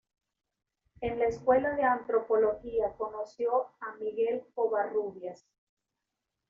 En 1.01 1.19
la 1.19 1.25
Escuela 1.25 1.75
de 1.75 1.83
Antropología 1.83 2.91
conoció 2.97 3.67
a 3.81 3.93
Miguel 3.99 4.43
Covarrubias. 4.55 5.45